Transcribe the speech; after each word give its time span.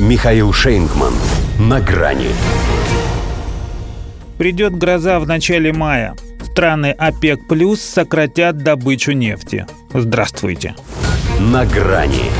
Михаил 0.00 0.50
Шейнгман. 0.50 1.12
На 1.58 1.78
грани. 1.78 2.28
Придет 4.38 4.74
гроза 4.74 5.20
в 5.20 5.26
начале 5.26 5.74
мая. 5.74 6.16
Страны 6.42 6.92
ОПЕК 6.92 7.46
плюс 7.46 7.82
сократят 7.82 8.56
добычу 8.56 9.12
нефти. 9.12 9.66
Здравствуйте. 9.92 10.74
На 11.38 11.66
грани. 11.66 12.30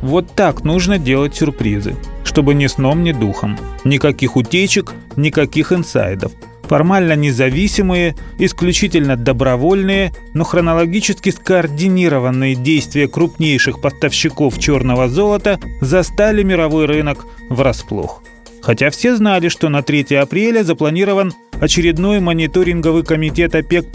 Вот 0.00 0.34
так 0.34 0.64
нужно 0.64 0.98
делать 0.98 1.36
сюрпризы, 1.36 1.94
чтобы 2.24 2.54
ни 2.54 2.68
сном, 2.68 3.02
ни 3.02 3.12
духом. 3.12 3.58
Никаких 3.84 4.36
утечек, 4.36 4.94
никаких 5.16 5.72
инсайдов. 5.72 6.32
Формально 6.68 7.14
независимые, 7.14 8.14
исключительно 8.38 9.16
добровольные, 9.16 10.12
но 10.34 10.44
хронологически 10.44 11.30
скоординированные 11.30 12.54
действия 12.54 13.08
крупнейших 13.08 13.80
поставщиков 13.80 14.58
черного 14.58 15.08
золота 15.08 15.58
застали 15.80 16.42
мировой 16.42 16.86
рынок 16.86 17.24
врасплох. 17.48 18.22
Хотя 18.60 18.90
все 18.90 19.16
знали, 19.16 19.48
что 19.48 19.68
на 19.68 19.82
3 19.82 20.14
апреля 20.16 20.62
запланирован 20.62 21.32
очередной 21.60 22.20
мониторинговый 22.20 23.02
комитет 23.02 23.54
ОПЕК+, 23.54 23.86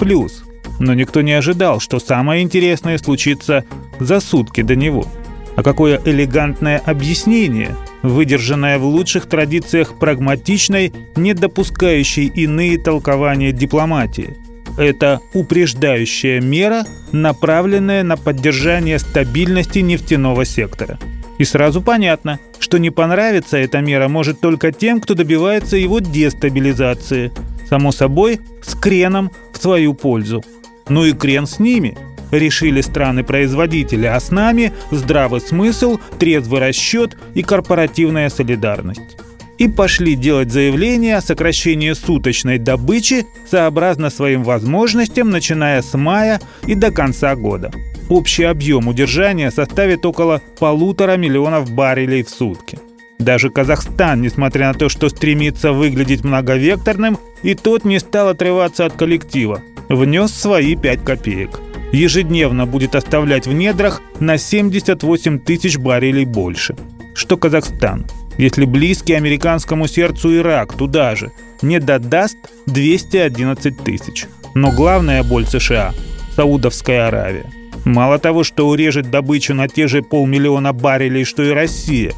но 0.79 0.93
никто 0.93 1.21
не 1.21 1.33
ожидал, 1.33 1.79
что 1.79 1.99
самое 1.99 2.41
интересное 2.41 2.97
случится 2.97 3.65
за 3.99 4.19
сутки 4.19 4.61
до 4.61 4.75
него– 4.75 5.05
а 5.55 5.63
какое 5.63 6.01
элегантное 6.03 6.79
объяснение, 6.79 7.75
выдержанное 8.03 8.77
в 8.77 8.85
лучших 8.85 9.25
традициях 9.25 9.97
прагматичной, 9.97 10.93
не 11.15 11.33
допускающей 11.33 12.27
иные 12.27 12.77
толкования 12.77 13.51
дипломатии. 13.51 14.37
Это 14.77 15.21
упреждающая 15.33 16.41
мера, 16.41 16.85
направленная 17.11 18.03
на 18.03 18.17
поддержание 18.17 18.99
стабильности 18.99 19.79
нефтяного 19.79 20.45
сектора. 20.45 20.99
И 21.37 21.45
сразу 21.45 21.81
понятно, 21.81 22.39
что 22.59 22.77
не 22.77 22.89
понравится 22.89 23.57
эта 23.57 23.81
мера 23.81 24.07
может 24.07 24.39
только 24.39 24.71
тем, 24.71 25.01
кто 25.01 25.13
добивается 25.13 25.77
его 25.77 25.99
дестабилизации. 25.99 27.31
Само 27.69 27.91
собой, 27.91 28.39
с 28.61 28.75
креном 28.75 29.31
в 29.51 29.57
свою 29.57 29.93
пользу. 29.93 30.43
Ну 30.89 31.05
и 31.05 31.13
крен 31.13 31.47
с 31.47 31.59
ними– 31.59 31.97
решили 32.39 32.81
страны-производители, 32.81 34.05
а 34.05 34.19
с 34.19 34.31
нами 34.31 34.73
здравый 34.91 35.41
смысл, 35.41 35.99
трезвый 36.19 36.61
расчет 36.61 37.17
и 37.33 37.43
корпоративная 37.43 38.29
солидарность. 38.29 39.17
И 39.57 39.67
пошли 39.67 40.15
делать 40.15 40.51
заявление 40.51 41.17
о 41.17 41.21
сокращении 41.21 41.93
суточной 41.93 42.57
добычи 42.57 43.25
сообразно 43.49 44.09
своим 44.09 44.43
возможностям, 44.43 45.29
начиная 45.29 45.81
с 45.81 45.95
мая 45.95 46.41
и 46.65 46.73
до 46.75 46.91
конца 46.91 47.35
года. 47.35 47.71
Общий 48.09 48.43
объем 48.43 48.87
удержания 48.87 49.51
составит 49.51 50.05
около 50.05 50.41
полутора 50.59 51.17
миллионов 51.17 51.71
баррелей 51.71 52.23
в 52.23 52.29
сутки. 52.29 52.79
Даже 53.19 53.49
Казахстан, 53.49 54.21
несмотря 54.21 54.69
на 54.69 54.73
то, 54.73 54.89
что 54.89 55.07
стремится 55.07 55.71
выглядеть 55.71 56.23
многовекторным, 56.23 57.17
и 57.43 57.53
тот 57.53 57.85
не 57.85 57.99
стал 57.99 58.29
отрываться 58.29 58.85
от 58.85 58.93
коллектива, 58.93 59.61
внес 59.87 60.33
свои 60.33 60.75
5 60.75 61.03
копеек– 61.03 61.59
ежедневно 61.93 62.65
будет 62.65 62.95
оставлять 62.95 63.47
в 63.47 63.53
недрах 63.53 64.01
на 64.19 64.37
78 64.37 65.39
тысяч 65.39 65.77
баррелей 65.77 66.25
больше. 66.25 66.75
Что 67.15 67.37
Казахстан, 67.37 68.05
если 68.37 68.65
близкий 68.65 69.13
американскому 69.13 69.87
сердцу 69.87 70.35
Ирак 70.35 70.73
туда 70.73 71.15
же, 71.15 71.31
не 71.61 71.79
додаст 71.79 72.37
211 72.65 73.83
тысяч. 73.83 74.25
Но 74.55 74.71
главная 74.71 75.23
боль 75.23 75.45
США– 75.45 75.93
Саудовская 76.35 77.07
Аравия. 77.07 77.45
Мало 77.85 78.17
того, 78.17 78.43
что 78.43 78.67
урежет 78.67 79.11
добычу 79.11 79.53
на 79.53 79.67
те 79.67 79.87
же 79.87 80.01
полмиллиона 80.01 80.73
баррелей, 80.73 81.25
что 81.25 81.43
и 81.43 81.49
Россия, 81.49 82.13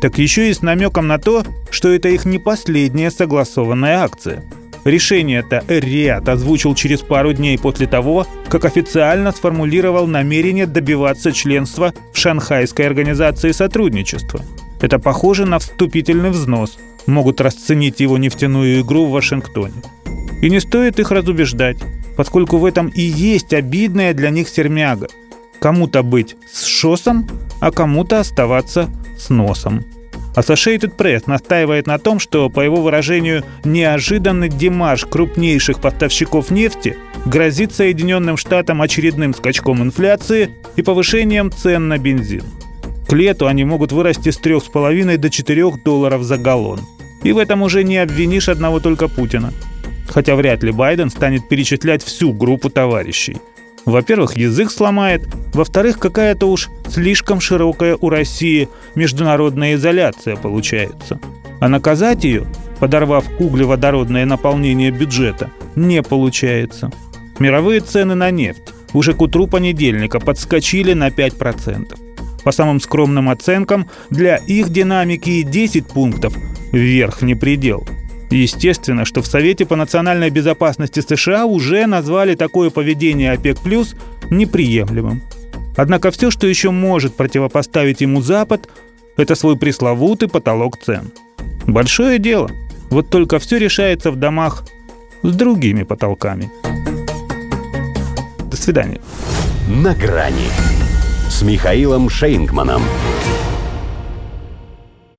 так 0.00 0.18
еще 0.18 0.50
и 0.50 0.54
с 0.54 0.62
намеком 0.62 1.06
на 1.06 1.18
то, 1.18 1.44
что 1.70 1.90
это 1.90 2.08
их 2.08 2.24
не 2.24 2.38
последняя 2.38 3.10
согласованная 3.10 4.02
акция– 4.02 4.44
Решение-то 4.90 5.62
Эр-Риад 5.68 6.28
озвучил 6.28 6.74
через 6.74 6.98
пару 6.98 7.32
дней 7.32 7.56
после 7.56 7.86
того, 7.86 8.26
как 8.48 8.64
официально 8.64 9.30
сформулировал 9.30 10.08
намерение 10.08 10.66
добиваться 10.66 11.30
членства 11.30 11.94
в 12.12 12.18
Шанхайской 12.18 12.88
организации 12.88 13.52
сотрудничества. 13.52 14.40
Это 14.80 14.98
похоже 14.98 15.46
на 15.46 15.60
вступительный 15.60 16.30
взнос. 16.30 16.76
Могут 17.06 17.40
расценить 17.40 18.00
его 18.00 18.18
нефтяную 18.18 18.80
игру 18.80 19.06
в 19.06 19.12
Вашингтоне. 19.12 19.80
И 20.42 20.50
не 20.50 20.58
стоит 20.58 20.98
их 20.98 21.12
разубеждать, 21.12 21.76
поскольку 22.16 22.58
в 22.58 22.64
этом 22.64 22.88
и 22.88 23.00
есть 23.00 23.54
обидная 23.54 24.12
для 24.12 24.30
них 24.30 24.48
сермяга. 24.48 25.06
Кому-то 25.60 26.02
быть 26.02 26.34
с 26.52 26.64
шосом, 26.64 27.28
а 27.60 27.70
кому-то 27.70 28.18
оставаться 28.18 28.90
с 29.16 29.30
носом. 29.30 29.84
Associated 30.34 30.96
Press 30.96 31.24
настаивает 31.26 31.86
на 31.86 31.98
том, 31.98 32.20
что, 32.20 32.48
по 32.48 32.60
его 32.60 32.76
выражению, 32.82 33.44
неожиданный 33.64 34.48
демарш 34.48 35.04
крупнейших 35.04 35.80
поставщиков 35.80 36.50
нефти 36.50 36.96
грозит 37.26 37.72
Соединенным 37.72 38.36
Штатам 38.36 38.80
очередным 38.80 39.34
скачком 39.34 39.82
инфляции 39.82 40.50
и 40.76 40.82
повышением 40.82 41.50
цен 41.50 41.88
на 41.88 41.98
бензин. 41.98 42.44
К 43.08 43.12
лету 43.12 43.46
они 43.46 43.64
могут 43.64 43.90
вырасти 43.90 44.30
с 44.30 44.40
3,5 44.40 45.16
до 45.16 45.30
4 45.30 45.72
долларов 45.84 46.22
за 46.22 46.38
галлон. 46.38 46.80
И 47.24 47.32
в 47.32 47.38
этом 47.38 47.62
уже 47.62 47.82
не 47.82 47.98
обвинишь 47.98 48.48
одного 48.48 48.78
только 48.80 49.08
Путина. 49.08 49.52
Хотя 50.08 50.36
вряд 50.36 50.62
ли 50.62 50.70
Байден 50.70 51.10
станет 51.10 51.48
перечислять 51.48 52.04
всю 52.04 52.32
группу 52.32 52.70
товарищей– 52.70 53.36
во-первых, 53.84 54.36
язык 54.36 54.70
сломает, 54.70 55.22
во-вторых, 55.54 55.98
какая-то 55.98 56.46
уж 56.46 56.68
слишком 56.88 57.40
широкая 57.40 57.96
у 58.00 58.08
России 58.08 58.68
международная 58.94 59.74
изоляция 59.74 60.36
получается. 60.36 61.20
А 61.60 61.68
наказать 61.68 62.24
ее, 62.24 62.46
подорвав 62.78 63.24
углеводородное 63.38 64.24
наполнение 64.24 64.90
бюджета, 64.90 65.50
не 65.76 66.02
получается. 66.02 66.90
Мировые 67.38 67.80
цены 67.80 68.14
на 68.14 68.30
нефть 68.30 68.74
уже 68.92 69.14
к 69.14 69.22
утру 69.22 69.46
понедельника 69.46 70.20
подскочили 70.20 70.92
на 70.92 71.08
5%. 71.08 71.98
По 72.42 72.52
самым 72.52 72.80
скромным 72.80 73.28
оценкам, 73.28 73.88
для 74.08 74.36
их 74.36 74.70
динамики 74.70 75.30
и 75.30 75.42
10 75.42 75.86
пунктов– 75.86 76.34
верхний 76.72 77.34
предел– 77.34 77.86
Естественно, 78.30 79.04
что 79.04 79.22
в 79.22 79.26
Совете 79.26 79.66
по 79.66 79.76
национальной 79.76 80.30
безопасности 80.30 81.00
США 81.00 81.46
уже 81.46 81.86
назвали 81.86 82.36
такое 82.36 82.70
поведение 82.70 83.32
ОПЕК+, 83.32 83.58
неприемлемым. 84.30 85.22
Однако 85.76 86.10
все, 86.10 86.30
что 86.30 86.46
еще 86.46 86.70
может 86.70 87.16
противопоставить 87.16 88.00
ему 88.00 88.22
Запад, 88.22 88.68
это 89.16 89.34
свой 89.34 89.56
пресловутый 89.56 90.28
потолок 90.28 90.78
цен. 90.78 91.10
Большое 91.66 92.18
дело. 92.18 92.50
Вот 92.90 93.10
только 93.10 93.38
все 93.38 93.58
решается 93.58 94.10
в 94.10 94.16
домах 94.16 94.64
с 95.22 95.34
другими 95.34 95.82
потолками. 95.82 96.50
До 98.50 98.56
свидания. 98.56 99.00
На 99.68 99.94
грани 99.94 100.48
с 101.28 101.42
Михаилом 101.42 102.08
Шейнгманом. 102.08 102.82